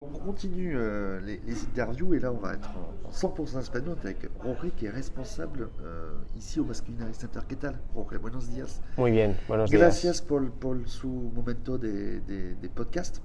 [0.00, 3.96] On continue euh, les, les interviews et là on va être en, en 100% espagnol
[4.00, 7.40] avec Jorge qui est responsable euh, ici au Masculinary Center.
[7.48, 8.16] ¿Qué tal, Jorge?
[8.20, 8.80] Buenos días.
[8.96, 9.80] Muy bien, buenos días.
[9.80, 13.18] Gracias por, por su momento de, de, de podcast.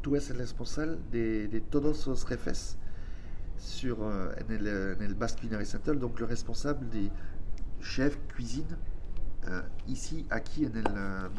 [0.00, 2.78] Tú eres el responsable de, de todos los jefes
[3.58, 4.66] sur, euh, en, el,
[5.02, 7.10] en Center, donc le responsable des
[7.82, 8.78] chefs cuisine
[9.86, 10.84] ici, aquí en el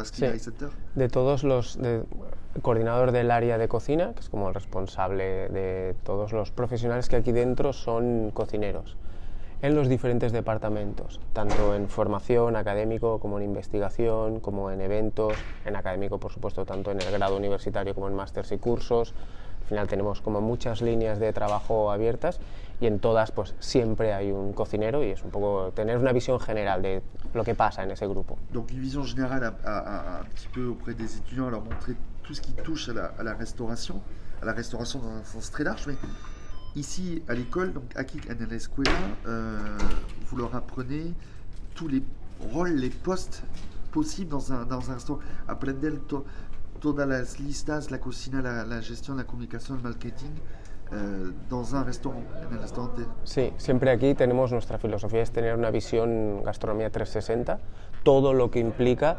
[0.05, 0.13] Sí.
[0.21, 0.69] Culinary Center.
[0.95, 2.03] De todos los, de-
[2.61, 7.17] coordinador del área de cocina, que es como el responsable de todos los profesionales que
[7.17, 8.95] aquí dentro son cocineros,
[9.61, 15.75] en los diferentes departamentos, tanto en formación académico como en investigación, como en eventos, en
[15.75, 19.13] académico por supuesto, tanto en el grado universitario como en másters y cursos.
[19.61, 22.39] Al final tenemos como muchas líneas de trabajo abiertas
[22.81, 26.39] y en todas pues siempre hay un cocinero y es un poco tener una visión
[26.39, 27.01] general de
[27.33, 28.37] lo que pasa en ese grupo.
[28.51, 31.61] Donc une vision générale à- à- à- un petit peu auprès des étudiants, à leur
[31.63, 34.01] montrer tout ce qui touche à la, à restauration,
[34.41, 35.85] à la restauration dans un sens très large.
[35.87, 35.95] Mais
[36.75, 39.77] ici à l'école, donc aquí en la escuela, euh,
[40.27, 41.13] vous leur apprenez
[41.75, 42.03] tous les
[42.51, 43.43] rôles, les postes
[43.91, 45.19] possibles dans un, dans un restaurant.
[45.47, 46.25] Aprender to-
[46.81, 50.31] todas las listas, la cocina, la, la gestión, la comunicación, el marketing
[50.93, 53.01] euh, dans un restaurant, en el restaurante.
[53.23, 57.59] Sí, siempre aquí tenemos nuestra filosofía, es tener una visión gastronomía 360,
[58.03, 59.17] todo lo que implica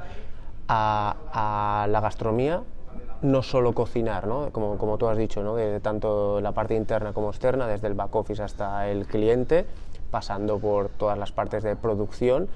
[0.69, 2.63] a, a la gastronomía,
[3.23, 4.51] no solo cocinar, ¿no?
[4.53, 5.57] como, como tú has dicho, ¿no?
[5.57, 9.67] de tanto la parte interna como externa, desde el back office hasta el cliente,
[10.11, 12.49] pasando por todas las partes de producción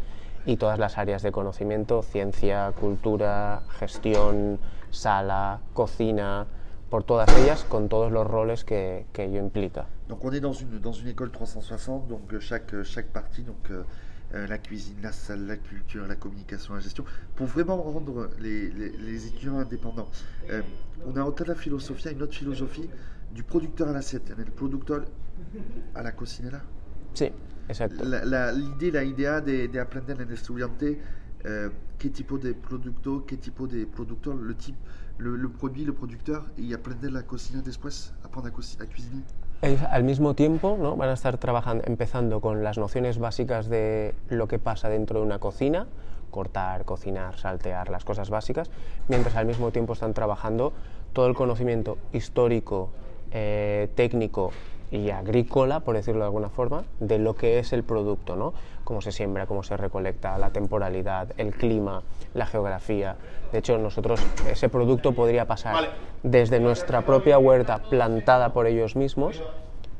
[0.47, 4.58] y todas las áreas de conocimiento, ciencia, cultura, gestión,
[4.91, 6.47] sala, cocina,
[6.91, 9.86] por todas ellas, con todos los roles que, que ello implica.
[10.08, 13.42] Donc on est dans une, dans une école 360, donc euh, chaque, euh, chaque partie,
[13.42, 13.84] donc euh,
[14.48, 17.05] la cuisine, la salle, la culture, la communication, la gestion,
[17.36, 20.08] pour vraiment rendre les, les, les étudiants indépendants.
[20.50, 20.62] Euh,
[21.06, 22.88] on a autant la philosophie, une autre philosophie
[23.32, 25.02] du producteur à l'assiette, el productor
[25.94, 26.60] a la cocinera.
[27.14, 27.30] Sí,
[27.69, 28.04] exacto.
[28.04, 30.84] La- la- L'idée, la idea de, de aprender en estudiante
[31.47, 34.76] euh, qué tipo de producto, qué tipo de productor, le type,
[35.20, 35.94] le, le produit, le
[36.56, 38.53] y aprender la cocina después, apprendre
[39.62, 40.97] a, al mismo tiempo ¿no?
[40.97, 45.26] van a estar trabajando, empezando con las nociones básicas de lo que pasa dentro de
[45.26, 45.86] una cocina,
[46.30, 48.70] cortar, cocinar, saltear, las cosas básicas,
[49.09, 50.72] mientras al mismo tiempo están trabajando
[51.12, 52.91] todo el conocimiento histórico,
[53.32, 54.53] eh, técnico
[54.91, 58.53] y agrícola, por decirlo de alguna forma, de lo que es el producto, ¿no?
[58.84, 62.03] cómo se siembra, cómo se recolecta, la temporalidad, el clima,
[62.34, 63.17] la geografía.
[63.53, 64.21] De hecho, nosotros
[64.51, 65.91] ese producto podría pasar
[66.25, 69.43] desde nuestra propia huerta plantada por ellos mismos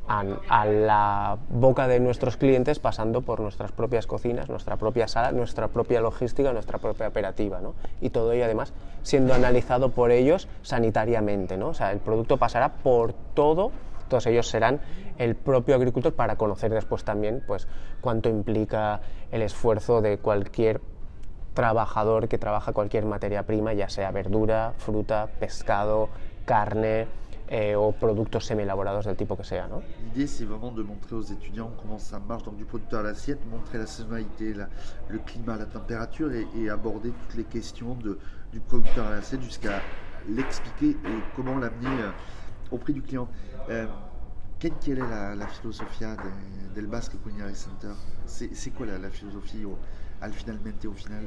[0.09, 5.31] a, a la boca de nuestros clientes pasando por nuestras propias cocinas, nuestra propia sala,
[5.31, 7.61] nuestra propia logística, nuestra propia operativa.
[7.61, 7.75] ¿no?
[8.01, 8.73] Y todo ello además
[9.03, 11.55] siendo analizado por ellos sanitariamente.
[11.55, 11.69] ¿no?
[11.69, 13.71] O sea, el producto pasará por todo,
[14.11, 14.79] todos ellos serán
[15.17, 17.67] el propio agricultor para conocer después también pues,
[18.01, 19.01] cuánto implica
[19.31, 20.81] el esfuerzo de cualquier
[21.53, 26.09] trabajador que trabaja cualquier materia prima, ya sea verdura, fruta, pescado,
[26.45, 27.07] carne
[27.49, 29.67] eh, productos semi-elaborados del tipo que sea.
[29.67, 29.81] ¿no?
[30.13, 33.39] L'idée, c'est vraiment de montrer aux étudiants comment ça marche, donc du producteur à l'assiette,
[33.49, 34.69] montrer la saisonnalité, la-
[35.09, 38.17] le climat, la température et, et aborder toutes les questions de,
[38.53, 39.81] du producteur à l'assiette jusqu'à
[40.29, 41.57] l'expliquer et comment
[42.71, 43.27] au prix du client.
[43.69, 43.85] Euh,
[44.59, 47.93] quelle, est la, la philosophie de- del Basque Culinary Center
[48.25, 49.75] c'est quoi la, philosophie au,
[50.21, 51.23] al finalmente, au final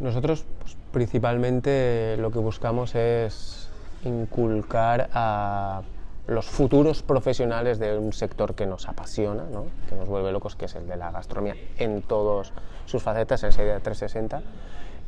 [0.00, 3.68] Nosotros pues, principalmente lo que buscamos es
[4.04, 5.82] inculcar a
[6.26, 9.66] los futuros profesionales de un sector que nos apasiona, ¿no?
[9.88, 12.52] que nos vuelve locos, que es el de la gastronomía en todas
[12.86, 14.42] sus facetas, en idea 360.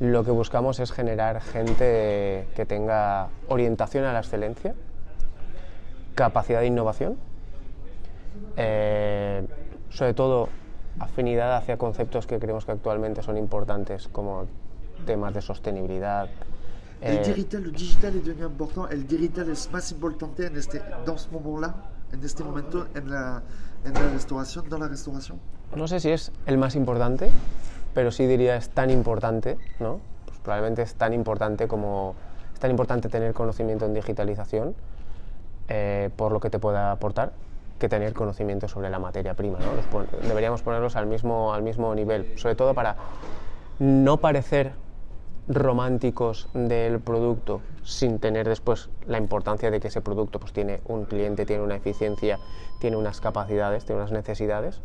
[0.00, 4.74] Lo que buscamos es generar gente que tenga orientación a la excelencia,
[6.16, 7.16] capacidad de innovación,
[8.56, 9.46] eh,
[9.90, 10.48] sobre todo
[10.98, 14.46] afinidad hacia conceptos que creemos que actualmente son importantes, como
[15.04, 16.28] temas de sostenibilidad.
[17.02, 18.90] El eh, digital, le digital est devenu important.
[18.90, 21.74] El digital es más importante en este, dans ce moment-là,
[22.12, 23.42] en este momento, en la,
[23.84, 25.38] en la restauración, dans la restauración.
[25.74, 27.28] no sé si es el más importante,
[27.92, 30.00] pero sí diría es tan importante, ¿no?
[30.24, 32.14] Pues probablemente es tan importante como
[32.54, 34.74] es tan importante tener conocimiento en digitalización
[35.68, 37.32] eh, por lo que te pueda aportar
[37.78, 39.58] que tener conocimiento sobre la materia prima.
[39.58, 40.26] ¿no?
[40.26, 42.96] Deberíamos ponerlos al mismo, al mismo nivel, sobre todo para
[43.78, 44.72] no parecer
[45.48, 51.04] románticos del producto sin tener después la importancia de que ese producto pues, tiene un
[51.04, 52.38] cliente, tiene una eficiencia,
[52.80, 54.80] tiene unas capacidades, tiene unas necesidades,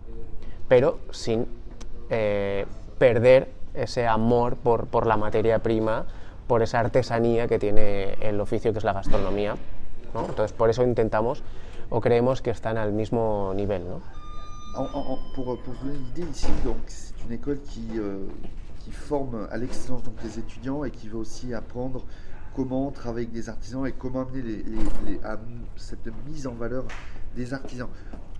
[0.67, 1.47] pero sin
[2.09, 2.65] eh,
[2.99, 6.05] perder ese amor por, por la materia prima,
[6.45, 9.55] por esa artesanía que tiene el oficio que es la gastronomía
[10.13, 10.25] ¿no?
[10.27, 11.43] Entonces, por eso intentamos
[11.89, 13.83] o creemos que están al mismo nivel.
[13.87, 14.01] ¿no?
[14.77, 16.47] En- en- en- pour, pour vous donner une idée, ici,
[16.87, 18.25] c'est une école qui, euh,
[18.79, 22.03] qui forme à l'excellence donc, les étudiants et qui veut aussi apprendre
[22.55, 25.37] comment travailler avec des artisans et comment amener les, les- les- à
[25.75, 26.85] cette mise en valeur
[27.35, 27.89] des artisans.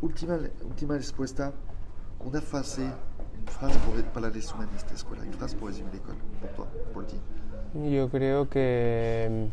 [0.01, 1.51] Última, última respuesta,
[2.25, 6.67] una frase, une phrase pour para de escuela, une phrase pour résumer l'école, pour toi,
[6.93, 7.17] pour ti.
[7.73, 9.47] Yo creo que,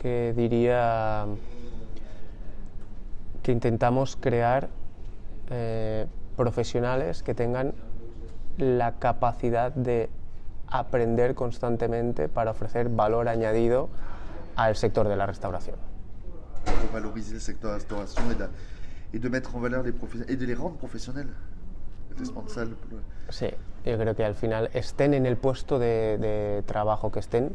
[0.00, 1.26] que diría
[3.42, 4.68] que intentamos crear
[5.50, 6.06] eh,
[6.36, 7.74] profesionales que tengan
[8.56, 10.08] la capacidad de
[10.68, 13.88] aprender constantemente para ofrecer valor añadido
[14.56, 15.76] al sector de la restauración.
[16.64, 18.48] pour valoriser le secteur de la restauration et de,
[19.14, 21.28] et de mettre en valeur les professionnels et de les rendre professionnels.
[22.18, 22.74] Responsable
[23.30, 23.46] Sí,
[23.86, 27.54] yo creo que al final estén en el puesto de, de trabajo que estén,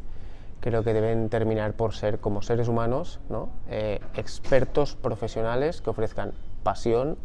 [0.65, 3.49] creo que deben terminar por ser como seres humanos, ¿no?
[3.69, 6.33] Eh, expertos profesionales que ofrezcan
[6.63, 7.19] pasión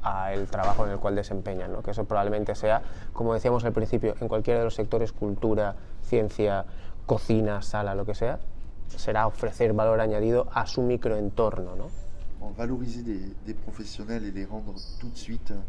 [0.00, 1.82] al trabajo en el cual desempeñan, ¿no?
[1.82, 2.80] que eso probablemente sea,
[3.12, 6.64] como decíamos al principio, en cualquiera de los sectores, cultura, ciencia,
[7.04, 8.38] cocina, sala, lo que sea,
[8.88, 11.76] será ofrecer valor añadido a su microentorno.
[11.76, 11.88] ¿no?
[12.42, 15.60] en valoriser des, des professionnels et les rendre tout de suite euh,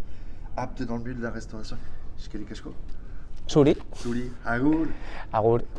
[0.55, 1.77] aptes dans le milieu de la restauration.
[2.17, 2.73] Eskerrik asko.
[3.47, 4.87] Suri, Zuri, agur.
[5.33, 5.61] agur.